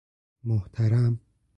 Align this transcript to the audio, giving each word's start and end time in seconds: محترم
محترم 0.43 1.17